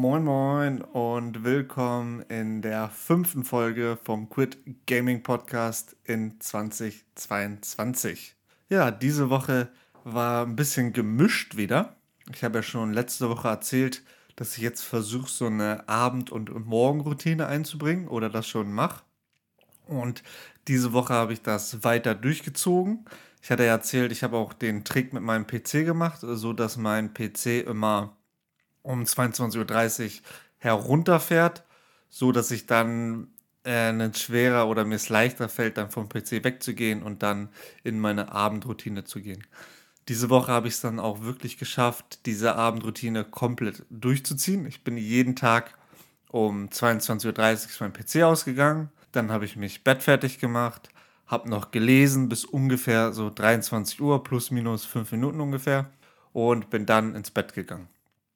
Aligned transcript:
Moin 0.00 0.22
Moin 0.22 0.80
und 0.80 1.42
willkommen 1.42 2.22
in 2.28 2.62
der 2.62 2.88
fünften 2.88 3.42
Folge 3.42 3.98
vom 4.04 4.28
Quit 4.28 4.56
Gaming 4.86 5.24
Podcast 5.24 5.96
in 6.04 6.40
2022. 6.40 8.36
Ja, 8.68 8.92
diese 8.92 9.28
Woche 9.28 9.70
war 10.04 10.46
ein 10.46 10.54
bisschen 10.54 10.92
gemischt 10.92 11.56
wieder. 11.56 11.96
Ich 12.32 12.44
habe 12.44 12.58
ja 12.58 12.62
schon 12.62 12.92
letzte 12.92 13.28
Woche 13.28 13.48
erzählt, 13.48 14.04
dass 14.36 14.56
ich 14.56 14.62
jetzt 14.62 14.82
versuche, 14.82 15.28
so 15.28 15.46
eine 15.46 15.88
Abend- 15.88 16.30
und 16.30 16.64
Morgenroutine 16.64 17.48
einzubringen 17.48 18.06
oder 18.06 18.30
das 18.30 18.46
schon 18.46 18.72
mache. 18.72 19.02
Und 19.88 20.22
diese 20.68 20.92
Woche 20.92 21.14
habe 21.14 21.32
ich 21.32 21.42
das 21.42 21.82
weiter 21.82 22.14
durchgezogen. 22.14 23.04
Ich 23.42 23.50
hatte 23.50 23.64
ja 23.64 23.72
erzählt, 23.72 24.12
ich 24.12 24.22
habe 24.22 24.36
auch 24.36 24.52
den 24.52 24.84
Trick 24.84 25.12
mit 25.12 25.24
meinem 25.24 25.48
PC 25.48 25.84
gemacht, 25.84 26.20
so 26.22 26.52
dass 26.52 26.76
mein 26.76 27.14
PC 27.14 27.66
immer 27.66 28.16
um 28.88 29.02
22.30 29.02 30.04
Uhr 30.04 30.10
herunterfährt, 30.56 31.62
so 32.08 32.32
dass 32.32 32.50
ich 32.50 32.64
dann 32.64 33.28
äh, 33.64 33.70
einen 33.70 34.14
schwerer 34.14 34.66
oder 34.66 34.86
mir 34.86 34.94
es 34.94 35.10
leichter 35.10 35.50
fällt, 35.50 35.76
dann 35.76 35.90
vom 35.90 36.08
PC 36.08 36.42
wegzugehen 36.42 37.02
und 37.02 37.22
dann 37.22 37.50
in 37.84 38.00
meine 38.00 38.32
Abendroutine 38.32 39.04
zu 39.04 39.20
gehen. 39.20 39.46
Diese 40.08 40.30
Woche 40.30 40.50
habe 40.50 40.68
ich 40.68 40.74
es 40.74 40.80
dann 40.80 41.00
auch 41.00 41.22
wirklich 41.22 41.58
geschafft, 41.58 42.24
diese 42.24 42.56
Abendroutine 42.56 43.24
komplett 43.24 43.84
durchzuziehen. 43.90 44.66
Ich 44.66 44.84
bin 44.84 44.96
jeden 44.96 45.36
Tag 45.36 45.76
um 46.30 46.68
22.30 46.68 47.26
Uhr 47.26 47.70
mein 47.80 47.92
PC 47.92 48.22
ausgegangen, 48.22 48.88
dann 49.12 49.30
habe 49.30 49.44
ich 49.44 49.56
mich 49.56 49.84
bettfertig 49.84 50.38
gemacht, 50.38 50.88
habe 51.26 51.50
noch 51.50 51.72
gelesen 51.72 52.30
bis 52.30 52.46
ungefähr 52.46 53.12
so 53.12 53.30
23 53.30 54.00
Uhr 54.00 54.24
plus 54.24 54.50
minus 54.50 54.86
5 54.86 55.12
Minuten 55.12 55.40
ungefähr 55.40 55.90
und 56.32 56.70
bin 56.70 56.86
dann 56.86 57.14
ins 57.14 57.30
Bett 57.30 57.52
gegangen. 57.52 57.88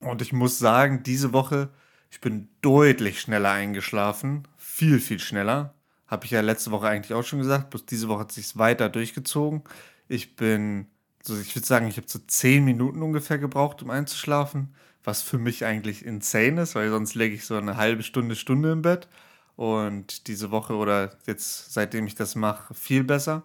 Und 0.02 0.20
ich 0.20 0.33
muss 0.33 0.59
sagen, 0.59 1.02
diese 1.05 1.33
Woche, 1.33 1.70
ich 2.11 2.20
bin 2.20 2.48
deutlich 2.61 3.20
schneller 3.20 3.52
eingeschlafen. 3.52 4.47
Viel, 4.56 5.01
viel 5.01 5.19
schneller. 5.19 5.75
Habe 6.06 6.27
ich 6.27 6.33
ja 6.33 6.41
letzte 6.41 6.70
Woche 6.72 6.89
eigentlich 6.89 7.14
auch 7.14 7.25
schon 7.25 7.39
gesagt. 7.39 7.70
Bloß 7.70 7.86
diese 7.86 8.09
Woche 8.09 8.20
hat 8.20 8.33
sich 8.33 8.59
weiter 8.59 8.89
durchgezogen. 8.89 9.62
Ich 10.09 10.36
bin, 10.36 10.89
also 11.20 11.41
ich 11.41 11.55
würde 11.55 11.67
sagen, 11.67 11.86
ich 11.86 11.97
habe 11.97 12.09
so 12.09 12.19
zehn 12.19 12.64
Minuten 12.64 13.03
ungefähr 13.03 13.39
gebraucht, 13.39 13.83
um 13.83 13.91
einzuschlafen. 13.91 14.75
Was 15.05 15.22
für 15.22 15.39
mich 15.39 15.64
eigentlich 15.64 16.05
insane 16.05 16.62
ist, 16.62 16.75
weil 16.75 16.91
sonst 16.91 17.14
lege 17.14 17.34
ich 17.34 17.44
so 17.44 17.56
eine 17.56 17.77
halbe 17.77 18.03
Stunde, 18.03 18.37
Stunde 18.37 18.72
im 18.72 18.83
Bett. 18.83 19.09
Und 19.56 20.27
diese 20.28 20.50
Woche 20.50 20.75
oder 20.75 21.16
jetzt, 21.27 21.72
seitdem 21.72 22.06
ich 22.06 22.14
das 22.14 22.34
mache, 22.34 22.75
viel 22.75 23.05
besser. 23.05 23.44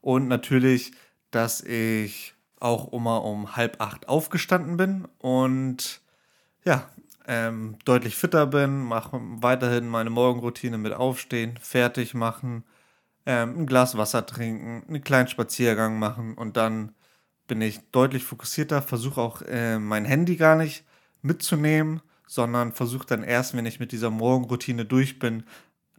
Und 0.00 0.28
natürlich, 0.28 0.92
dass 1.30 1.60
ich 1.62 2.35
auch 2.60 2.92
immer 2.92 3.24
um 3.24 3.56
halb 3.56 3.80
acht 3.80 4.08
aufgestanden 4.08 4.76
bin 4.76 5.06
und 5.18 6.00
ja, 6.64 6.88
ähm, 7.26 7.76
deutlich 7.84 8.16
fitter 8.16 8.46
bin, 8.46 8.84
mache 8.84 9.20
weiterhin 9.20 9.88
meine 9.88 10.10
Morgenroutine 10.10 10.78
mit 10.78 10.92
Aufstehen, 10.92 11.58
fertig 11.60 12.14
machen, 12.14 12.64
ähm, 13.26 13.60
ein 13.60 13.66
Glas 13.66 13.96
Wasser 13.96 14.24
trinken, 14.26 14.84
einen 14.88 15.04
kleinen 15.04 15.28
Spaziergang 15.28 15.98
machen 15.98 16.34
und 16.34 16.56
dann 16.56 16.94
bin 17.46 17.60
ich 17.60 17.80
deutlich 17.92 18.24
fokussierter, 18.24 18.82
versuche 18.82 19.20
auch 19.20 19.42
äh, 19.42 19.78
mein 19.78 20.04
Handy 20.04 20.36
gar 20.36 20.56
nicht 20.56 20.84
mitzunehmen, 21.22 22.00
sondern 22.26 22.72
versuche 22.72 23.06
dann 23.06 23.22
erst, 23.22 23.56
wenn 23.56 23.66
ich 23.66 23.80
mit 23.80 23.92
dieser 23.92 24.10
Morgenroutine 24.10 24.84
durch 24.84 25.18
bin, 25.18 25.44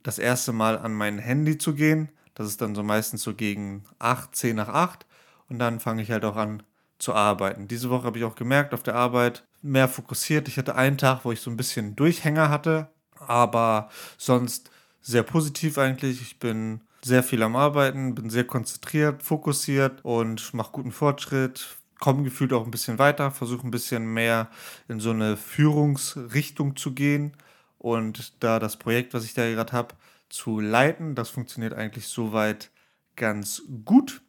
das 0.04 0.20
erste 0.20 0.54
Mal 0.54 0.78
an 0.78 0.94
mein 0.94 1.20
Handy 1.20 1.58
zu 1.58 1.74
gehen. 1.74 2.10
Das 2.34 2.48
ist 2.48 2.62
dann 2.62 2.76
so 2.76 2.84
meistens 2.84 3.24
so 3.24 3.34
gegen 3.34 3.84
8, 4.00 4.36
10 4.36 4.56
nach 4.56 4.70
8 4.70 5.06
und 5.50 5.60
dann 5.60 5.80
fange 5.80 6.02
ich 6.02 6.12
halt 6.12 6.26
auch 6.26 6.36
an 6.36 6.64
zu 7.00 7.14
arbeiten. 7.14 7.68
Diese 7.68 7.90
Woche 7.90 8.06
habe 8.06 8.18
ich 8.18 8.24
auch 8.24 8.36
gemerkt, 8.36 8.74
auf 8.74 8.84
der 8.84 8.96
Arbeit 8.96 9.46
mehr 9.62 9.88
fokussiert. 9.88 10.48
Ich 10.48 10.58
hatte 10.58 10.76
einen 10.76 10.98
Tag, 10.98 11.26
wo 11.26 11.32
ich 11.32 11.42
so 11.42 11.50
ein 11.52 11.58
bisschen 11.58 11.96
Durchhänger 11.96 12.50
hatte, 12.50 12.90
aber 13.20 13.90
sonst 14.18 14.72
sehr 15.02 15.24
positiv 15.24 15.78
eigentlich. 15.78 16.22
Ich 16.22 16.40
bin 16.40 16.82
sehr 17.04 17.24
viel 17.24 17.44
am 17.44 17.56
Arbeiten, 17.56 18.16
bin 18.16 18.30
sehr 18.30 18.46
konzentriert, 18.46 19.24
fokussiert 19.24 20.04
und 20.04 20.54
mache 20.54 20.72
guten 20.72 20.92
Fortschritt. 20.92 21.78
Komme 22.00 22.24
gefühlt 22.24 22.54
auch 22.54 22.66
ein 22.66 22.72
bisschen 22.72 23.00
weiter, 23.00 23.32
versuche 23.32 23.66
ein 23.66 23.72
bisschen 23.72 24.14
mehr 24.14 24.50
in 24.88 25.00
so 25.00 25.12
eine 25.12 25.36
Führungsrichtung 25.38 26.76
zu 26.76 26.94
gehen 26.94 27.34
und 27.80 28.44
da 28.44 28.60
das 28.60 28.78
Projekt, 28.78 29.14
was 29.14 29.26
ich 29.26 29.34
da 29.34 29.50
gerade 29.50 29.74
habe, 29.74 29.96
zu 30.30 30.60
leiten. 30.60 31.16
Das 31.16 31.30
funktioniert 31.30 31.74
eigentlich 31.74 32.08
soweit 32.08 32.70
ganz 33.16 33.64
gut. 33.86 34.22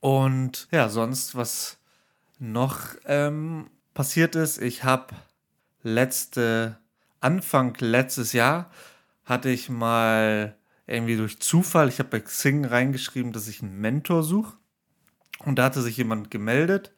Und 0.00 0.68
ja, 0.70 0.88
sonst, 0.88 1.34
was 1.34 1.78
noch 2.38 2.80
ähm, 3.06 3.70
passiert 3.94 4.34
ist, 4.34 4.58
ich 4.58 4.84
habe 4.84 5.14
letzte, 5.82 6.78
Anfang 7.20 7.74
letztes 7.80 8.32
Jahr 8.32 8.70
hatte 9.24 9.48
ich 9.48 9.68
mal 9.68 10.56
irgendwie 10.86 11.16
durch 11.16 11.40
Zufall, 11.40 11.88
ich 11.88 11.98
habe 11.98 12.10
bei 12.10 12.20
Xing 12.20 12.64
reingeschrieben, 12.64 13.32
dass 13.32 13.48
ich 13.48 13.62
einen 13.62 13.80
Mentor 13.80 14.22
suche. 14.22 14.56
Und 15.44 15.58
da 15.58 15.64
hatte 15.64 15.82
sich 15.82 15.96
jemand 15.96 16.30
gemeldet 16.30 16.92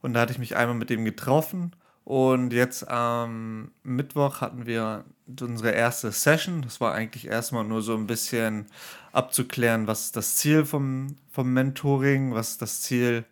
und 0.00 0.12
da 0.12 0.20
hatte 0.20 0.32
ich 0.32 0.38
mich 0.38 0.56
einmal 0.56 0.76
mit 0.76 0.90
dem 0.90 1.04
getroffen. 1.04 1.74
Und 2.04 2.52
jetzt 2.52 2.88
am 2.88 3.70
Mittwoch 3.82 4.40
hatten 4.40 4.66
wir 4.66 5.04
unsere 5.40 5.70
erste 5.70 6.10
Session. 6.10 6.62
Das 6.62 6.80
war 6.80 6.92
eigentlich 6.94 7.26
erstmal 7.26 7.64
nur 7.64 7.82
so 7.82 7.94
ein 7.94 8.06
bisschen 8.06 8.66
abzuklären, 9.12 9.86
was 9.86 10.06
ist 10.06 10.16
das 10.16 10.36
Ziel 10.36 10.64
vom, 10.64 11.16
vom 11.30 11.52
Mentoring, 11.52 12.34
was 12.34 12.52
ist 12.52 12.62
das 12.62 12.80
Ziel, 12.80 13.24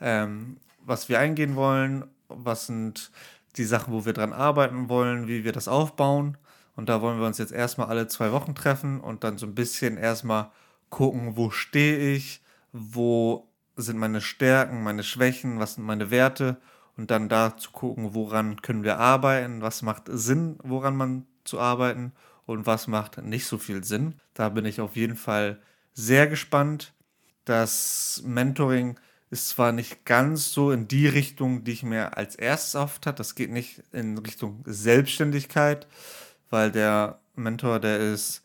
ähm, 0.00 0.56
was 0.84 1.08
wir 1.08 1.18
eingehen 1.18 1.56
wollen, 1.56 2.04
was 2.28 2.66
sind 2.66 3.10
die 3.56 3.64
Sachen, 3.64 3.92
wo 3.92 4.04
wir 4.04 4.12
dran 4.12 4.32
arbeiten 4.32 4.88
wollen, 4.88 5.28
wie 5.28 5.44
wir 5.44 5.52
das 5.52 5.68
aufbauen. 5.68 6.36
Und 6.74 6.88
da 6.88 7.00
wollen 7.00 7.18
wir 7.18 7.26
uns 7.26 7.38
jetzt 7.38 7.52
erstmal 7.52 7.88
alle 7.88 8.06
zwei 8.06 8.32
Wochen 8.32 8.54
treffen 8.54 9.00
und 9.00 9.24
dann 9.24 9.38
so 9.38 9.46
ein 9.46 9.54
bisschen 9.54 9.96
erstmal 9.96 10.50
gucken, 10.90 11.36
wo 11.36 11.50
stehe 11.50 12.14
ich, 12.14 12.42
wo 12.72 13.48
sind 13.76 13.98
meine 13.98 14.20
Stärken, 14.20 14.82
meine 14.82 15.02
Schwächen, 15.02 15.58
was 15.58 15.74
sind 15.74 15.84
meine 15.84 16.10
Werte 16.10 16.58
und 16.96 17.10
dann 17.10 17.28
da 17.28 17.56
zu 17.56 17.70
gucken, 17.70 18.14
woran 18.14 18.62
können 18.62 18.82
wir 18.82 18.98
arbeiten, 18.98 19.62
was 19.62 19.82
macht 19.82 20.04
Sinn, 20.06 20.58
woran 20.62 20.96
man 20.96 21.26
zu 21.44 21.60
arbeiten 21.60 22.12
und 22.46 22.66
was 22.66 22.86
macht 22.86 23.18
nicht 23.22 23.46
so 23.46 23.58
viel 23.58 23.84
Sinn. 23.84 24.14
Da 24.34 24.48
bin 24.48 24.64
ich 24.64 24.80
auf 24.80 24.96
jeden 24.96 25.16
Fall 25.16 25.60
sehr 25.92 26.26
gespannt. 26.26 26.94
Das 27.44 28.22
Mentoring 28.24 28.98
ist 29.30 29.48
zwar 29.48 29.72
nicht 29.72 30.04
ganz 30.04 30.52
so 30.52 30.70
in 30.70 30.88
die 30.88 31.08
Richtung, 31.08 31.64
die 31.64 31.72
ich 31.72 31.82
mir 31.82 32.16
als 32.16 32.36
erstes 32.36 32.76
oft 32.76 33.06
hatte. 33.06 33.18
Das 33.18 33.34
geht 33.34 33.50
nicht 33.50 33.82
in 33.92 34.18
Richtung 34.18 34.62
Selbstständigkeit, 34.66 35.86
weil 36.50 36.70
der 36.70 37.20
Mentor, 37.34 37.80
der 37.80 37.98
ist, 37.98 38.42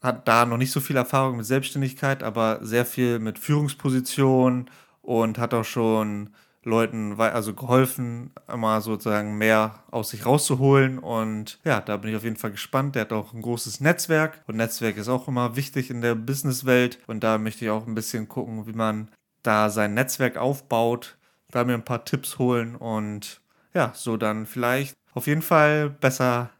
hat 0.00 0.26
da 0.26 0.46
noch 0.46 0.56
nicht 0.56 0.72
so 0.72 0.80
viel 0.80 0.96
Erfahrung 0.96 1.36
mit 1.36 1.46
Selbstständigkeit, 1.46 2.22
aber 2.22 2.60
sehr 2.62 2.86
viel 2.86 3.18
mit 3.18 3.38
Führungspositionen 3.38 4.70
und 5.02 5.38
hat 5.38 5.54
auch 5.54 5.64
schon 5.64 6.30
Leuten 6.66 7.18
also 7.18 7.54
geholfen, 7.54 8.32
immer 8.52 8.80
sozusagen 8.80 9.38
mehr 9.38 9.84
aus 9.90 10.10
sich 10.10 10.26
rauszuholen. 10.26 10.98
Und 10.98 11.60
ja, 11.64 11.80
da 11.80 11.96
bin 11.96 12.10
ich 12.10 12.16
auf 12.16 12.24
jeden 12.24 12.36
Fall 12.36 12.50
gespannt. 12.50 12.96
Der 12.96 13.02
hat 13.02 13.12
auch 13.12 13.32
ein 13.32 13.40
großes 13.40 13.80
Netzwerk 13.80 14.42
und 14.46 14.56
Netzwerk 14.56 14.96
ist 14.96 15.08
auch 15.08 15.28
immer 15.28 15.56
wichtig 15.56 15.90
in 15.90 16.00
der 16.00 16.16
Businesswelt. 16.16 16.98
Und 17.06 17.22
da 17.22 17.38
möchte 17.38 17.64
ich 17.64 17.70
auch 17.70 17.86
ein 17.86 17.94
bisschen 17.94 18.28
gucken, 18.28 18.66
wie 18.66 18.72
man 18.72 19.08
da 19.42 19.70
sein 19.70 19.94
Netzwerk 19.94 20.36
aufbaut, 20.36 21.16
da 21.50 21.64
mir 21.64 21.74
ein 21.74 21.84
paar 21.84 22.04
Tipps 22.04 22.38
holen 22.38 22.74
und 22.74 23.40
ja, 23.72 23.92
so 23.94 24.16
dann 24.16 24.46
vielleicht 24.46 24.96
auf 25.14 25.28
jeden 25.28 25.42
Fall 25.42 25.90
besser 25.90 26.50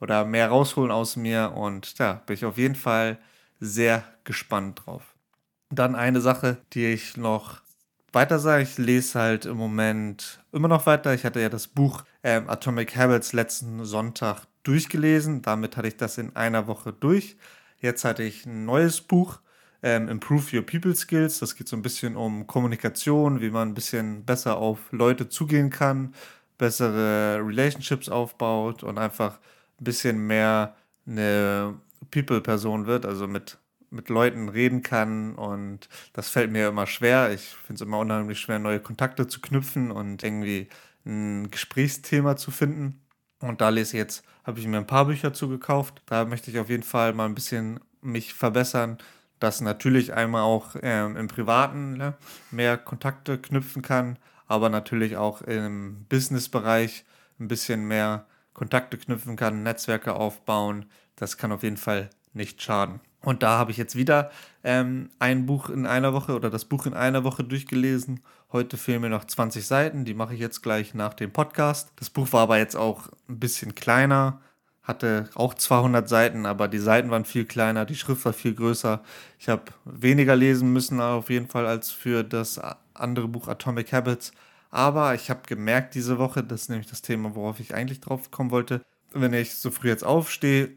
oder 0.00 0.24
mehr 0.24 0.48
rausholen 0.48 0.90
aus 0.90 1.16
mir 1.16 1.52
und 1.54 2.00
da 2.00 2.22
bin 2.24 2.34
ich 2.34 2.46
auf 2.46 2.56
jeden 2.56 2.76
Fall 2.76 3.18
sehr 3.58 4.04
gespannt 4.24 4.82
drauf. 4.86 5.14
Dann 5.68 5.94
eine 5.94 6.22
Sache, 6.22 6.56
die 6.72 6.86
ich 6.86 7.18
noch 7.18 7.60
weiter 8.12 8.38
sage, 8.38 8.62
ich 8.64 8.78
lese 8.78 9.18
halt 9.18 9.46
im 9.46 9.56
Moment 9.56 10.42
immer 10.52 10.68
noch 10.68 10.86
weiter. 10.86 11.14
Ich 11.14 11.24
hatte 11.24 11.40
ja 11.40 11.48
das 11.48 11.68
Buch 11.68 12.04
ähm, 12.22 12.48
Atomic 12.48 12.96
Habits 12.96 13.32
letzten 13.32 13.84
Sonntag 13.84 14.46
durchgelesen. 14.62 15.42
Damit 15.42 15.76
hatte 15.76 15.88
ich 15.88 15.96
das 15.96 16.18
in 16.18 16.34
einer 16.36 16.66
Woche 16.66 16.92
durch. 16.92 17.36
Jetzt 17.80 18.04
hatte 18.04 18.22
ich 18.22 18.46
ein 18.46 18.64
neues 18.64 19.00
Buch 19.00 19.40
ähm, 19.82 20.08
Improve 20.08 20.56
Your 20.56 20.66
People 20.66 20.94
Skills. 20.94 21.38
Das 21.38 21.56
geht 21.56 21.68
so 21.68 21.76
ein 21.76 21.82
bisschen 21.82 22.16
um 22.16 22.46
Kommunikation, 22.46 23.40
wie 23.40 23.50
man 23.50 23.68
ein 23.68 23.74
bisschen 23.74 24.24
besser 24.24 24.56
auf 24.58 24.92
Leute 24.92 25.28
zugehen 25.28 25.70
kann, 25.70 26.14
bessere 26.58 27.40
Relationships 27.44 28.08
aufbaut 28.08 28.82
und 28.82 28.98
einfach 28.98 29.38
ein 29.80 29.84
bisschen 29.84 30.26
mehr 30.26 30.76
eine 31.06 31.78
People-Person 32.10 32.86
wird, 32.86 33.06
also 33.06 33.26
mit, 33.26 33.58
mit 33.90 34.08
Leuten 34.08 34.48
reden 34.48 34.82
kann. 34.82 35.34
Und 35.34 35.88
das 36.12 36.28
fällt 36.30 36.50
mir 36.50 36.68
immer 36.68 36.86
schwer. 36.86 37.32
Ich 37.32 37.42
finde 37.42 37.74
es 37.74 37.80
immer 37.80 37.98
unheimlich 37.98 38.40
schwer, 38.40 38.58
neue 38.58 38.80
Kontakte 38.80 39.26
zu 39.28 39.40
knüpfen 39.40 39.90
und 39.90 40.22
irgendwie 40.22 40.68
ein 41.04 41.50
Gesprächsthema 41.50 42.36
zu 42.36 42.50
finden. 42.50 43.00
Und 43.40 43.60
da 43.60 43.70
lese 43.70 43.96
ich 43.96 43.98
jetzt, 43.98 44.24
habe 44.44 44.60
ich 44.60 44.66
mir 44.66 44.78
ein 44.78 44.86
paar 44.86 45.06
Bücher 45.06 45.32
zugekauft. 45.32 46.02
Da 46.06 46.24
möchte 46.24 46.50
ich 46.50 46.58
auf 46.58 46.68
jeden 46.68 46.82
Fall 46.82 47.12
mal 47.12 47.26
ein 47.26 47.34
bisschen 47.34 47.80
mich 48.02 48.34
verbessern, 48.34 48.98
dass 49.38 49.60
natürlich 49.60 50.14
einmal 50.14 50.42
auch 50.42 50.76
ähm, 50.82 51.16
im 51.16 51.28
Privaten 51.28 51.94
ne, 51.94 52.14
mehr 52.50 52.76
Kontakte 52.76 53.38
knüpfen 53.38 53.82
kann, 53.82 54.18
aber 54.46 54.68
natürlich 54.68 55.16
auch 55.16 55.42
im 55.42 56.04
Business-Bereich 56.08 57.04
ein 57.38 57.48
bisschen 57.48 57.86
mehr 57.86 58.26
Kontakte 58.52 58.98
knüpfen 58.98 59.36
kann, 59.36 59.62
Netzwerke 59.62 60.14
aufbauen. 60.14 60.86
Das 61.16 61.38
kann 61.38 61.52
auf 61.52 61.62
jeden 61.62 61.78
Fall 61.78 62.10
nicht 62.34 62.60
schaden. 62.62 63.00
Und 63.22 63.42
da 63.42 63.58
habe 63.58 63.70
ich 63.70 63.76
jetzt 63.76 63.96
wieder 63.96 64.30
ähm, 64.64 65.10
ein 65.18 65.46
Buch 65.46 65.68
in 65.68 65.86
einer 65.86 66.14
Woche 66.14 66.34
oder 66.34 66.48
das 66.50 66.64
Buch 66.64 66.86
in 66.86 66.94
einer 66.94 67.22
Woche 67.24 67.44
durchgelesen. 67.44 68.20
Heute 68.52 68.76
fehlen 68.76 69.02
mir 69.02 69.10
noch 69.10 69.24
20 69.24 69.66
Seiten, 69.66 70.04
die 70.04 70.14
mache 70.14 70.34
ich 70.34 70.40
jetzt 70.40 70.62
gleich 70.62 70.94
nach 70.94 71.14
dem 71.14 71.30
Podcast. 71.30 71.92
Das 71.96 72.10
Buch 72.10 72.32
war 72.32 72.42
aber 72.42 72.58
jetzt 72.58 72.76
auch 72.76 73.08
ein 73.28 73.38
bisschen 73.38 73.74
kleiner, 73.74 74.40
hatte 74.82 75.28
auch 75.34 75.54
200 75.54 76.08
Seiten, 76.08 76.46
aber 76.46 76.66
die 76.66 76.78
Seiten 76.78 77.10
waren 77.10 77.26
viel 77.26 77.44
kleiner, 77.44 77.84
die 77.84 77.94
Schrift 77.94 78.24
war 78.24 78.32
viel 78.32 78.54
größer. 78.54 79.02
Ich 79.38 79.48
habe 79.48 79.64
weniger 79.84 80.34
lesen 80.34 80.72
müssen 80.72 81.00
auf 81.00 81.28
jeden 81.28 81.48
Fall 81.48 81.66
als 81.66 81.90
für 81.90 82.24
das 82.24 82.60
andere 82.94 83.28
Buch 83.28 83.48
Atomic 83.48 83.92
Habits. 83.92 84.32
Aber 84.70 85.14
ich 85.14 85.30
habe 85.30 85.40
gemerkt 85.46 85.94
diese 85.94 86.18
Woche, 86.18 86.42
das 86.42 86.62
ist 86.62 86.68
nämlich 86.70 86.88
das 86.88 87.02
Thema, 87.02 87.34
worauf 87.34 87.60
ich 87.60 87.74
eigentlich 87.74 88.00
drauf 88.00 88.30
kommen 88.30 88.50
wollte, 88.50 88.80
wenn 89.12 89.34
ich 89.34 89.56
so 89.56 89.70
früh 89.70 89.88
jetzt 89.88 90.04
aufstehe, 90.04 90.70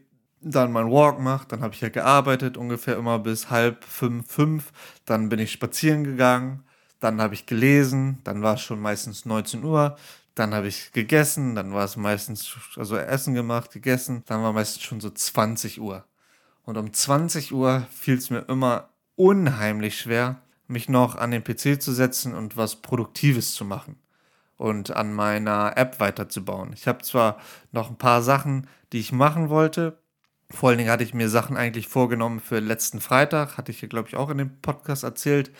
dann 0.44 0.72
meinen 0.72 0.90
Walk 0.90 1.18
mache, 1.18 1.48
dann 1.48 1.62
habe 1.62 1.74
ich 1.74 1.80
ja 1.80 1.88
gearbeitet, 1.88 2.56
ungefähr 2.56 2.96
immer 2.96 3.18
bis 3.18 3.50
halb 3.50 3.84
fünf, 3.84 4.30
fünf. 4.30 4.72
Dann 5.04 5.28
bin 5.28 5.38
ich 5.38 5.52
spazieren 5.52 6.04
gegangen, 6.04 6.64
dann 7.00 7.20
habe 7.20 7.34
ich 7.34 7.46
gelesen, 7.46 8.20
dann 8.24 8.42
war 8.42 8.54
es 8.54 8.60
schon 8.60 8.80
meistens 8.80 9.24
19 9.24 9.64
Uhr. 9.64 9.96
Dann 10.34 10.54
habe 10.54 10.66
ich 10.66 10.92
gegessen, 10.92 11.54
dann 11.54 11.72
war 11.72 11.84
es 11.84 11.96
meistens, 11.96 12.56
also 12.76 12.96
Essen 12.96 13.34
gemacht, 13.34 13.72
gegessen, 13.72 14.24
dann 14.26 14.42
war 14.42 14.52
meistens 14.52 14.82
schon 14.82 15.00
so 15.00 15.10
20 15.10 15.80
Uhr. 15.80 16.04
Und 16.64 16.76
um 16.76 16.92
20 16.92 17.52
Uhr 17.52 17.86
fiel 17.90 18.18
es 18.18 18.30
mir 18.30 18.40
immer 18.48 18.88
unheimlich 19.16 19.98
schwer, 19.98 20.40
mich 20.66 20.88
noch 20.88 21.16
an 21.16 21.30
den 21.30 21.44
PC 21.44 21.80
zu 21.80 21.92
setzen 21.92 22.34
und 22.34 22.56
was 22.56 22.76
Produktives 22.76 23.54
zu 23.54 23.64
machen 23.64 23.96
und 24.56 24.94
an 24.96 25.12
meiner 25.12 25.76
App 25.76 26.00
weiterzubauen. 26.00 26.72
Ich 26.72 26.86
habe 26.88 27.02
zwar 27.02 27.38
noch 27.72 27.90
ein 27.90 27.98
paar 27.98 28.22
Sachen, 28.22 28.66
die 28.92 29.00
ich 29.00 29.12
machen 29.12 29.50
wollte. 29.50 29.98
Vor 30.54 30.68
allen 30.68 30.78
Dingen 30.78 30.90
hatte 30.90 31.04
ich 31.04 31.14
mir 31.14 31.28
Sachen 31.28 31.56
eigentlich 31.56 31.88
vorgenommen 31.88 32.40
für 32.40 32.60
letzten 32.60 33.00
Freitag, 33.00 33.58
hatte 33.58 33.72
ich 33.72 33.80
hier, 33.80 33.88
glaube 33.88 34.08
ich, 34.08 34.16
auch 34.16 34.30
in 34.30 34.38
dem 34.38 34.60
Podcast 34.60 35.02
erzählt. 35.02 35.50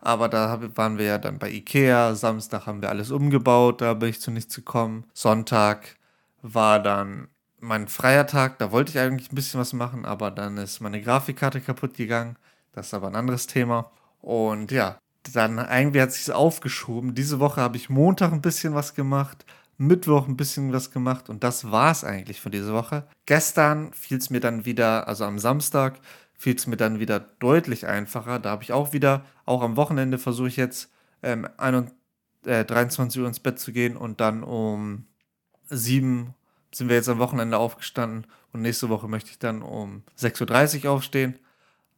Aber 0.00 0.28
da 0.28 0.60
waren 0.76 0.98
wir 0.98 1.04
ja 1.04 1.18
dann 1.18 1.38
bei 1.38 1.50
Ikea. 1.50 2.14
Samstag 2.14 2.66
haben 2.66 2.82
wir 2.82 2.88
alles 2.88 3.10
umgebaut, 3.10 3.80
da 3.80 3.94
bin 3.94 4.08
ich 4.08 4.20
zu 4.20 4.30
nichts 4.30 4.56
gekommen. 4.56 5.04
Sonntag 5.14 5.96
war 6.42 6.82
dann 6.82 7.28
mein 7.60 7.86
freier 7.88 8.26
Tag, 8.26 8.58
da 8.58 8.72
wollte 8.72 8.90
ich 8.90 8.98
eigentlich 8.98 9.30
ein 9.30 9.34
bisschen 9.36 9.60
was 9.60 9.72
machen, 9.72 10.04
aber 10.04 10.30
dann 10.30 10.56
ist 10.56 10.80
meine 10.80 11.00
Grafikkarte 11.00 11.60
kaputt 11.60 11.94
gegangen. 11.94 12.36
Das 12.72 12.88
ist 12.88 12.94
aber 12.94 13.08
ein 13.08 13.16
anderes 13.16 13.46
Thema. 13.46 13.90
Und 14.20 14.72
ja, 14.72 14.98
dann 15.32 15.58
irgendwie 15.58 16.00
hat 16.00 16.12
sich 16.12 16.32
aufgeschoben. 16.32 17.14
Diese 17.14 17.38
Woche 17.40 17.60
habe 17.60 17.76
ich 17.76 17.90
Montag 17.90 18.32
ein 18.32 18.42
bisschen 18.42 18.74
was 18.74 18.94
gemacht, 18.94 19.44
Mittwoch 19.80 20.28
ein 20.28 20.36
bisschen 20.36 20.74
was 20.74 20.90
gemacht 20.90 21.30
und 21.30 21.42
das 21.42 21.70
war 21.70 21.90
es 21.90 22.04
eigentlich 22.04 22.40
für 22.40 22.50
diese 22.50 22.74
Woche. 22.74 23.06
Gestern 23.24 23.94
fiel 23.94 24.18
es 24.18 24.28
mir 24.28 24.40
dann 24.40 24.66
wieder, 24.66 25.08
also 25.08 25.24
am 25.24 25.38
Samstag, 25.38 25.98
fiel 26.34 26.54
es 26.54 26.66
mir 26.66 26.76
dann 26.76 27.00
wieder 27.00 27.18
deutlich 27.18 27.86
einfacher. 27.86 28.38
Da 28.38 28.50
habe 28.50 28.62
ich 28.62 28.72
auch 28.72 28.92
wieder, 28.92 29.24
auch 29.46 29.62
am 29.62 29.76
Wochenende 29.76 30.18
versuche 30.18 30.48
ich 30.48 30.56
jetzt 30.56 30.92
ähm, 31.22 31.48
21, 31.56 31.96
äh, 32.44 32.64
23 32.66 33.22
Uhr 33.22 33.26
ins 33.26 33.40
Bett 33.40 33.58
zu 33.58 33.72
gehen 33.72 33.96
und 33.96 34.20
dann 34.20 34.42
um 34.42 35.06
7 35.70 36.34
sind 36.72 36.88
wir 36.90 36.96
jetzt 36.96 37.08
am 37.08 37.18
Wochenende 37.18 37.56
aufgestanden 37.56 38.26
und 38.52 38.60
nächste 38.60 38.90
Woche 38.90 39.08
möchte 39.08 39.30
ich 39.30 39.38
dann 39.38 39.62
um 39.62 40.02
6.30 40.18 40.84
Uhr 40.84 40.90
aufstehen. 40.92 41.38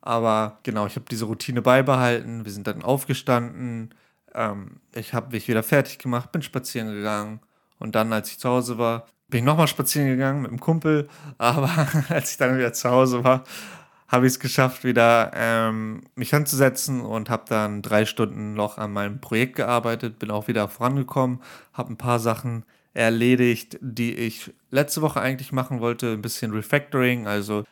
Aber 0.00 0.60
genau, 0.62 0.86
ich 0.86 0.94
habe 0.94 1.06
diese 1.10 1.24
Routine 1.24 1.62
beibehalten. 1.62 2.44
Wir 2.44 2.52
sind 2.52 2.68
dann 2.68 2.82
aufgestanden. 2.82 3.92
Ähm, 4.34 4.80
ich 4.94 5.14
habe 5.14 5.32
mich 5.32 5.48
wieder 5.48 5.64
fertig 5.64 5.98
gemacht, 5.98 6.30
bin 6.30 6.42
spazieren 6.42 6.94
gegangen. 6.94 7.40
Und 7.82 7.96
dann, 7.96 8.12
als 8.12 8.30
ich 8.30 8.38
zu 8.38 8.48
Hause 8.48 8.78
war, 8.78 9.08
bin 9.26 9.40
ich 9.40 9.44
nochmal 9.44 9.66
spazieren 9.66 10.06
gegangen 10.06 10.42
mit 10.42 10.52
einem 10.52 10.60
Kumpel. 10.60 11.08
Aber 11.38 11.68
als 12.08 12.30
ich 12.30 12.36
dann 12.36 12.56
wieder 12.56 12.72
zu 12.72 12.88
Hause 12.88 13.24
war, 13.24 13.42
habe 14.06 14.26
ich 14.26 14.34
es 14.34 14.40
geschafft, 14.40 14.84
wieder 14.84 15.32
ähm, 15.34 16.02
mich 16.14 16.32
anzusetzen 16.32 17.00
und 17.00 17.28
habe 17.28 17.44
dann 17.48 17.82
drei 17.82 18.04
Stunden 18.04 18.54
noch 18.54 18.78
an 18.78 18.92
meinem 18.92 19.20
Projekt 19.20 19.56
gearbeitet, 19.56 20.20
bin 20.20 20.30
auch 20.30 20.46
wieder 20.46 20.68
vorangekommen, 20.68 21.40
habe 21.72 21.92
ein 21.92 21.96
paar 21.96 22.20
Sachen 22.20 22.64
erledigt, 22.94 23.78
die 23.80 24.14
ich 24.14 24.52
letzte 24.70 25.02
Woche 25.02 25.20
eigentlich 25.20 25.52
machen 25.52 25.80
wollte. 25.80 26.12
Ein 26.12 26.22
bisschen 26.22 26.52
Refactoring, 26.52 27.26
also 27.26 27.64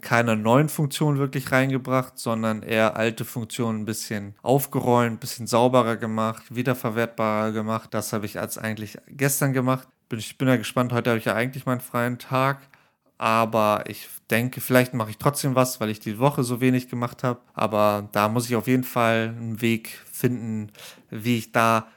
keine 0.00 0.36
neuen 0.36 0.68
Funktionen 0.68 1.18
wirklich 1.18 1.50
reingebracht, 1.50 2.18
sondern 2.18 2.62
eher 2.62 2.96
alte 2.96 3.24
Funktionen 3.24 3.82
ein 3.82 3.86
bisschen 3.86 4.34
aufgeräumt, 4.42 5.12
ein 5.12 5.18
bisschen 5.18 5.46
sauberer 5.46 5.96
gemacht, 5.96 6.44
wiederverwertbarer 6.54 7.52
gemacht. 7.52 7.94
Das 7.94 8.12
habe 8.12 8.26
ich 8.26 8.38
als 8.38 8.58
eigentlich 8.58 8.98
gestern 9.08 9.52
gemacht. 9.52 9.88
Bin, 10.08 10.18
ich 10.18 10.38
bin 10.38 10.48
ja 10.48 10.56
gespannt, 10.56 10.92
heute 10.92 11.10
habe 11.10 11.18
ich 11.18 11.24
ja 11.24 11.34
eigentlich 11.34 11.66
meinen 11.66 11.80
freien 11.80 12.18
Tag 12.18 12.60
aber 13.18 13.84
ich 13.88 14.08
denke, 14.30 14.60
vielleicht 14.60 14.92
mache 14.92 15.10
ich 15.10 15.18
trotzdem 15.18 15.54
was, 15.54 15.80
weil 15.80 15.88
ich 15.88 16.00
die 16.00 16.18
Woche 16.18 16.42
so 16.42 16.60
wenig 16.60 16.88
gemacht 16.88 17.24
habe. 17.24 17.40
Aber 17.54 18.08
da 18.12 18.28
muss 18.28 18.48
ich 18.48 18.56
auf 18.56 18.66
jeden 18.66 18.84
Fall 18.84 19.34
einen 19.36 19.60
Weg 19.62 19.88
finden, 20.10 20.70
wie 21.10 21.38
ich 21.38 21.52
da 21.52 21.88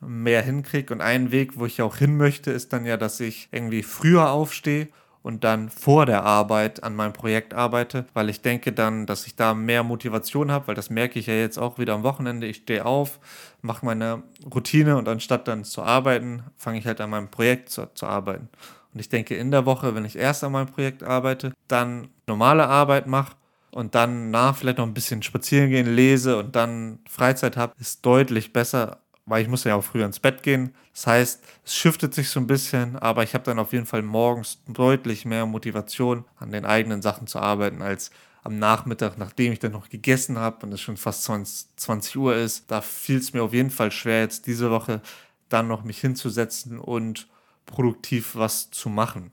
mehr 0.00 0.42
hinkriege. 0.42 0.92
Und 0.92 1.00
ein 1.00 1.32
Weg, 1.32 1.58
wo 1.58 1.66
ich 1.66 1.82
auch 1.82 1.96
hin 1.96 2.16
möchte, 2.16 2.50
ist 2.50 2.72
dann 2.72 2.84
ja, 2.84 2.96
dass 2.96 3.20
ich 3.20 3.48
irgendwie 3.52 3.82
früher 3.82 4.30
aufstehe 4.30 4.88
und 5.22 5.44
dann 5.44 5.68
vor 5.68 6.06
der 6.06 6.24
Arbeit 6.24 6.82
an 6.82 6.96
meinem 6.96 7.12
Projekt 7.12 7.52
arbeite, 7.52 8.06
weil 8.14 8.30
ich 8.30 8.40
denke 8.40 8.72
dann, 8.72 9.04
dass 9.04 9.26
ich 9.26 9.36
da 9.36 9.52
mehr 9.54 9.82
Motivation 9.82 10.50
habe, 10.50 10.68
weil 10.68 10.74
das 10.74 10.90
merke 10.90 11.18
ich 11.18 11.26
ja 11.26 11.34
jetzt 11.34 11.58
auch 11.58 11.78
wieder 11.78 11.94
am 11.94 12.02
Wochenende. 12.02 12.46
Ich 12.46 12.58
stehe 12.58 12.86
auf, 12.86 13.18
mache 13.60 13.84
meine 13.84 14.22
Routine 14.54 14.96
und 14.96 15.08
anstatt 15.08 15.48
dann 15.48 15.64
zu 15.64 15.82
arbeiten, 15.82 16.44
fange 16.56 16.78
ich 16.78 16.86
halt 16.86 17.00
an 17.00 17.10
meinem 17.10 17.30
Projekt 17.30 17.70
zu, 17.70 17.92
zu 17.94 18.06
arbeiten. 18.06 18.48
Und 18.94 19.00
ich 19.00 19.08
denke, 19.08 19.36
in 19.36 19.50
der 19.50 19.66
Woche, 19.66 19.94
wenn 19.94 20.04
ich 20.04 20.16
erst 20.16 20.44
an 20.44 20.52
meinem 20.52 20.68
Projekt 20.68 21.02
arbeite, 21.02 21.52
dann 21.66 22.08
normale 22.26 22.66
Arbeit 22.66 23.06
mache 23.06 23.36
und 23.70 23.94
dann 23.94 24.30
nach 24.30 24.56
vielleicht 24.56 24.78
noch 24.78 24.86
ein 24.86 24.94
bisschen 24.94 25.22
spazieren 25.22 25.70
gehen, 25.70 25.94
lese 25.94 26.38
und 26.38 26.56
dann 26.56 27.00
Freizeit 27.08 27.56
habe, 27.56 27.74
ist 27.78 28.06
deutlich 28.06 28.52
besser, 28.52 29.02
weil 29.28 29.42
ich 29.42 29.48
muss 29.48 29.64
ja 29.64 29.74
auch 29.74 29.84
früher 29.84 30.06
ins 30.06 30.20
Bett 30.20 30.42
gehen. 30.42 30.74
Das 30.92 31.06
heißt, 31.06 31.44
es 31.64 31.74
shiftet 31.74 32.14
sich 32.14 32.30
so 32.30 32.40
ein 32.40 32.46
bisschen, 32.46 32.96
aber 32.96 33.22
ich 33.22 33.34
habe 33.34 33.44
dann 33.44 33.58
auf 33.58 33.72
jeden 33.72 33.86
Fall 33.86 34.02
morgens 34.02 34.58
deutlich 34.66 35.24
mehr 35.24 35.46
Motivation, 35.46 36.24
an 36.36 36.52
den 36.52 36.64
eigenen 36.64 37.02
Sachen 37.02 37.26
zu 37.26 37.38
arbeiten, 37.38 37.82
als 37.82 38.10
am 38.42 38.58
Nachmittag, 38.58 39.18
nachdem 39.18 39.52
ich 39.52 39.58
dann 39.58 39.72
noch 39.72 39.88
gegessen 39.88 40.38
habe 40.38 40.64
und 40.64 40.72
es 40.72 40.80
schon 40.80 40.96
fast 40.96 41.24
20, 41.24 41.76
20 41.76 42.16
Uhr 42.16 42.34
ist. 42.34 42.70
Da 42.70 42.80
fiel 42.80 43.18
es 43.18 43.32
mir 43.32 43.42
auf 43.42 43.52
jeden 43.52 43.70
Fall 43.70 43.90
schwer, 43.90 44.20
jetzt 44.20 44.46
diese 44.46 44.70
Woche 44.70 45.02
dann 45.48 45.68
noch 45.68 45.84
mich 45.84 46.00
hinzusetzen 46.00 46.78
und 46.78 47.28
produktiv 47.66 48.36
was 48.36 48.70
zu 48.70 48.88
machen. 48.88 49.32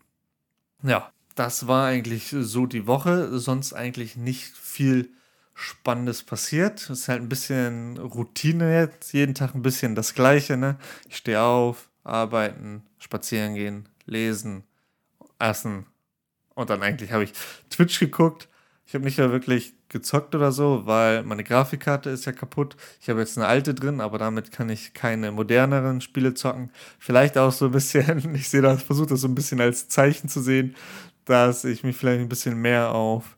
Ja, 0.84 1.12
das 1.36 1.68
war 1.68 1.88
eigentlich 1.88 2.36
so 2.38 2.66
die 2.66 2.88
Woche. 2.88 3.40
Sonst 3.40 3.74
eigentlich 3.74 4.16
nicht 4.16 4.56
viel 4.56 5.10
Spannendes 5.56 6.22
passiert. 6.22 6.82
Es 6.82 6.90
ist 6.90 7.08
halt 7.08 7.22
ein 7.22 7.30
bisschen 7.30 7.98
Routine 7.98 8.78
jetzt. 8.78 9.14
Jeden 9.14 9.34
Tag 9.34 9.56
ein 9.56 9.62
bisschen 9.62 9.96
das 9.96 10.14
Gleiche. 10.14 10.58
Ne? 10.58 10.78
Ich 11.10 11.16
stehe 11.16 11.42
auf, 11.42 11.90
arbeiten, 12.04 12.84
spazieren 13.00 13.56
gehen, 13.56 13.90
lesen, 14.06 14.66
essen. 15.40 15.86
Und 16.56 16.70
dann 16.70 16.84
eigentlich 16.84 17.12
habe 17.14 17.24
ich 17.24 17.34
Twitch 17.70 18.00
geguckt. 18.00 18.50
Ich 18.86 18.94
habe 18.94 19.06
nicht 19.06 19.18
mehr 19.18 19.32
wirklich 19.32 19.74
gezockt 19.90 20.36
oder 20.36 20.52
so, 20.52 20.86
weil 20.86 21.24
meine 21.24 21.44
Grafikkarte 21.44 22.10
ist 22.10 22.26
ja 22.26 22.34
kaputt. 22.34 22.76
Ich 23.02 23.10
habe 23.10 23.22
jetzt 23.22 23.38
eine 23.38 23.48
alte 23.48 23.74
drin, 23.74 24.02
aber 24.02 24.18
damit 24.18 24.52
kann 24.52 24.70
ich 24.70 24.94
keine 24.94 25.32
moderneren 25.32 26.02
Spiele 26.02 26.34
zocken. 26.34 26.70
Vielleicht 27.00 27.38
auch 27.38 27.52
so 27.52 27.66
ein 27.66 27.72
bisschen, 27.72 28.36
ich 28.36 28.50
sehe 28.50 28.62
das, 28.62 28.84
versuche 28.84 29.08
das 29.08 29.22
so 29.22 29.28
ein 29.28 29.36
bisschen 29.36 29.62
als 29.62 29.88
Zeichen 29.88 30.28
zu 30.28 30.42
sehen, 30.42 30.76
dass 31.24 31.64
ich 31.64 31.84
mich 31.84 31.96
vielleicht 31.96 32.22
ein 32.22 32.30
bisschen 32.30 32.62
mehr 32.62 32.92
auf 32.92 33.38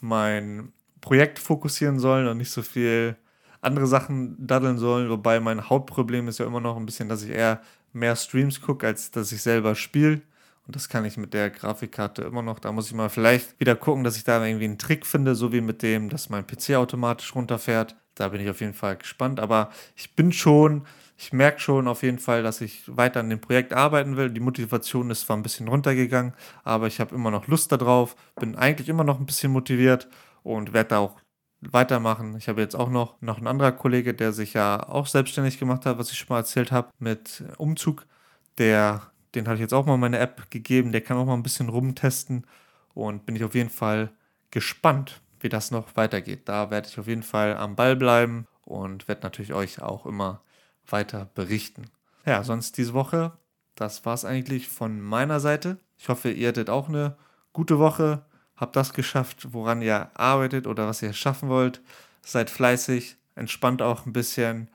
mein 0.00 0.72
Projekt 1.00 1.38
fokussieren 1.38 1.98
soll 1.98 2.26
und 2.26 2.38
nicht 2.38 2.50
so 2.50 2.62
viel 2.62 3.16
andere 3.60 3.86
Sachen 3.86 4.36
daddeln 4.46 4.78
soll. 4.78 5.10
Wobei 5.10 5.40
mein 5.40 5.68
Hauptproblem 5.68 6.28
ist 6.28 6.38
ja 6.38 6.46
immer 6.46 6.60
noch 6.60 6.76
ein 6.76 6.86
bisschen, 6.86 7.08
dass 7.08 7.22
ich 7.22 7.30
eher 7.30 7.60
mehr 7.92 8.16
Streams 8.16 8.60
gucke, 8.60 8.86
als 8.86 9.10
dass 9.10 9.32
ich 9.32 9.42
selber 9.42 9.74
spiele. 9.74 10.20
Und 10.66 10.76
das 10.76 10.88
kann 10.88 11.06
ich 11.06 11.16
mit 11.16 11.32
der 11.32 11.48
Grafikkarte 11.50 12.22
immer 12.22 12.42
noch. 12.42 12.58
Da 12.58 12.72
muss 12.72 12.88
ich 12.88 12.94
mal 12.94 13.08
vielleicht 13.08 13.58
wieder 13.58 13.74
gucken, 13.74 14.04
dass 14.04 14.16
ich 14.16 14.24
da 14.24 14.44
irgendwie 14.44 14.66
einen 14.66 14.78
Trick 14.78 15.06
finde, 15.06 15.34
so 15.34 15.50
wie 15.52 15.62
mit 15.62 15.82
dem, 15.82 16.10
dass 16.10 16.28
mein 16.28 16.46
PC 16.46 16.74
automatisch 16.74 17.34
runterfährt. 17.34 17.96
Da 18.14 18.28
bin 18.28 18.42
ich 18.42 18.50
auf 18.50 18.60
jeden 18.60 18.74
Fall 18.74 18.96
gespannt. 18.96 19.40
Aber 19.40 19.70
ich 19.96 20.14
bin 20.14 20.30
schon, 20.30 20.84
ich 21.16 21.32
merke 21.32 21.60
schon 21.60 21.88
auf 21.88 22.02
jeden 22.02 22.18
Fall, 22.18 22.42
dass 22.42 22.60
ich 22.60 22.84
weiter 22.86 23.20
an 23.20 23.30
dem 23.30 23.40
Projekt 23.40 23.72
arbeiten 23.72 24.18
will. 24.18 24.28
Die 24.28 24.40
Motivation 24.40 25.10
ist 25.10 25.22
zwar 25.22 25.38
ein 25.38 25.42
bisschen 25.42 25.68
runtergegangen, 25.68 26.34
aber 26.64 26.86
ich 26.86 27.00
habe 27.00 27.14
immer 27.14 27.30
noch 27.30 27.46
Lust 27.46 27.72
darauf. 27.72 28.14
Bin 28.38 28.54
eigentlich 28.54 28.90
immer 28.90 29.04
noch 29.04 29.18
ein 29.18 29.26
bisschen 29.26 29.52
motiviert 29.52 30.06
und 30.42 30.72
werde 30.72 30.90
da 30.90 30.98
auch 30.98 31.16
weitermachen. 31.60 32.36
Ich 32.36 32.48
habe 32.48 32.60
jetzt 32.60 32.76
auch 32.76 32.90
noch, 32.90 33.20
noch 33.20 33.38
einen 33.38 33.46
anderer 33.48 33.72
Kollege, 33.72 34.14
der 34.14 34.32
sich 34.32 34.54
ja 34.54 34.88
auch 34.88 35.06
selbstständig 35.06 35.58
gemacht 35.58 35.86
hat, 35.86 35.98
was 35.98 36.10
ich 36.10 36.18
schon 36.18 36.28
mal 36.30 36.38
erzählt 36.38 36.72
habe, 36.72 36.90
mit 36.98 37.42
Umzug. 37.58 38.06
Der 38.58 39.10
den 39.34 39.46
habe 39.46 39.56
ich 39.56 39.60
jetzt 39.60 39.74
auch 39.74 39.86
mal 39.86 39.96
meine 39.96 40.18
App 40.18 40.50
gegeben. 40.50 40.92
Der 40.92 41.00
kann 41.00 41.16
auch 41.16 41.26
mal 41.26 41.34
ein 41.34 41.42
bisschen 41.42 41.68
rumtesten 41.68 42.46
und 42.94 43.26
bin 43.26 43.36
ich 43.36 43.44
auf 43.44 43.54
jeden 43.54 43.70
Fall 43.70 44.10
gespannt, 44.50 45.20
wie 45.40 45.48
das 45.48 45.70
noch 45.70 45.96
weitergeht. 45.96 46.48
Da 46.48 46.70
werde 46.70 46.88
ich 46.88 46.98
auf 46.98 47.06
jeden 47.06 47.22
Fall 47.22 47.56
am 47.56 47.76
Ball 47.76 47.96
bleiben 47.96 48.46
und 48.64 49.08
werde 49.08 49.22
natürlich 49.22 49.52
euch 49.52 49.82
auch 49.82 50.06
immer 50.06 50.42
weiter 50.86 51.30
berichten. 51.34 51.84
Ja, 52.24 52.42
sonst 52.42 52.76
diese 52.78 52.94
Woche, 52.94 53.32
das 53.74 54.04
war 54.04 54.14
es 54.14 54.24
eigentlich 54.24 54.68
von 54.68 55.00
meiner 55.00 55.40
Seite. 55.40 55.78
Ich 55.98 56.08
hoffe, 56.08 56.30
ihr 56.30 56.48
hattet 56.48 56.70
auch 56.70 56.88
eine 56.88 57.16
gute 57.52 57.78
Woche, 57.78 58.24
habt 58.58 58.76
das 58.76 58.92
geschafft, 58.92 59.52
woran 59.52 59.82
ihr 59.82 60.10
arbeitet 60.14 60.66
oder 60.66 60.86
was 60.86 61.02
ihr 61.02 61.12
schaffen 61.12 61.48
wollt. 61.48 61.80
Seid 62.22 62.50
fleißig, 62.50 63.16
entspannt 63.34 63.82
auch 63.82 64.04
ein 64.04 64.12
bisschen 64.12 64.68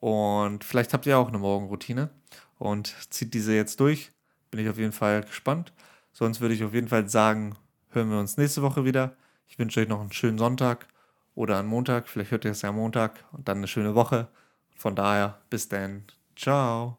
und 0.00 0.64
vielleicht 0.64 0.92
habt 0.94 1.06
ihr 1.06 1.18
auch 1.18 1.28
eine 1.28 1.38
Morgenroutine 1.38 2.10
und 2.58 2.94
zieht 3.10 3.34
diese 3.34 3.54
jetzt 3.54 3.80
durch. 3.80 4.10
Bin 4.50 4.60
ich 4.60 4.68
auf 4.68 4.78
jeden 4.78 4.92
Fall 4.92 5.22
gespannt. 5.22 5.72
Sonst 6.12 6.40
würde 6.40 6.54
ich 6.54 6.64
auf 6.64 6.74
jeden 6.74 6.88
Fall 6.88 7.08
sagen, 7.08 7.56
hören 7.90 8.10
wir 8.10 8.18
uns 8.18 8.36
nächste 8.36 8.62
Woche 8.62 8.84
wieder. 8.84 9.14
Ich 9.46 9.58
wünsche 9.58 9.80
euch 9.80 9.88
noch 9.88 10.00
einen 10.00 10.12
schönen 10.12 10.38
Sonntag 10.38 10.88
oder 11.34 11.58
einen 11.58 11.68
Montag. 11.68 12.08
Vielleicht 12.08 12.30
hört 12.30 12.44
ihr 12.44 12.52
es 12.52 12.62
ja 12.62 12.70
am 12.70 12.76
Montag 12.76 13.24
und 13.32 13.48
dann 13.48 13.58
eine 13.58 13.68
schöne 13.68 13.94
Woche. 13.94 14.28
Von 14.74 14.96
daher, 14.96 15.38
bis 15.50 15.68
dann. 15.68 16.04
Ciao. 16.34 16.96